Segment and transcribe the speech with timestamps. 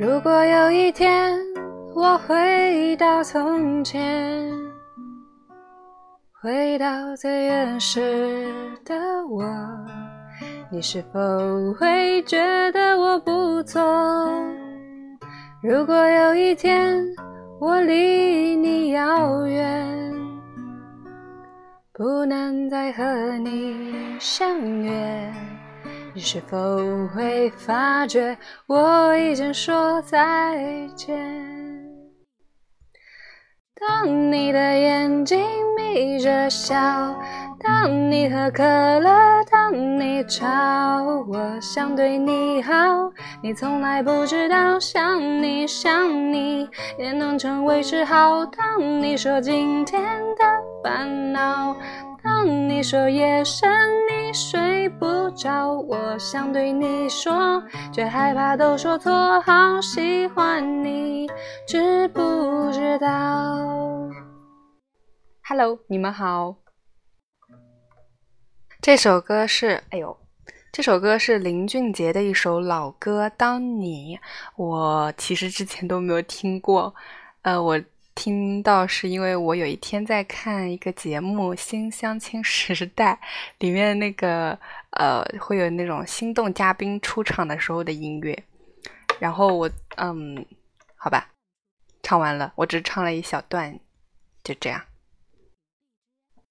[0.00, 1.36] 如果有一天
[1.92, 4.48] 我回到从前，
[6.40, 8.00] 回到最原始
[8.84, 8.94] 的
[9.28, 9.44] 我，
[10.70, 11.18] 你是否
[11.80, 12.38] 会觉
[12.70, 13.82] 得我不错？
[15.60, 17.04] 如果有一天
[17.60, 20.14] 我离你遥远，
[21.92, 23.02] 不能再和
[23.38, 25.32] 你相约。
[26.18, 26.56] 你是否
[27.14, 28.36] 会发觉
[28.66, 30.18] 我已经说再
[30.96, 31.16] 见？
[33.76, 35.38] 当你的眼睛
[35.76, 36.74] 眯着笑，
[37.60, 38.64] 当你喝可
[38.98, 40.48] 乐，当你吵，
[41.28, 42.72] 我想对你好，
[43.40, 48.44] 你从来不知道，想你想你也能成为嗜好。
[48.44, 50.02] 当你说今天
[50.34, 50.44] 的
[50.82, 51.76] 烦恼。
[52.20, 53.70] 当你说夜深
[54.10, 59.40] 你睡不着，我想对你说，却害怕都说错。
[59.40, 61.26] 好喜欢你，
[61.66, 63.08] 知不知道
[65.48, 66.56] ？Hello，你们好。
[68.80, 70.16] 这首歌是，哎呦，
[70.72, 74.16] 这首歌是林俊杰的一首老歌《当你》，
[74.56, 76.94] 我其实之前都没有听过，
[77.42, 77.80] 呃，我。
[78.18, 83.12] 听到是因为我有一天在看一个节目《新相亲时代》，
[83.58, 84.58] 里面那个
[84.90, 88.36] 呃会有那种心动嘉宾出场的时候的音乐，
[89.20, 90.44] 然后我嗯，
[90.96, 91.30] 好吧，
[92.02, 93.78] 唱完了，我只唱了一小段，
[94.42, 94.82] 就这样。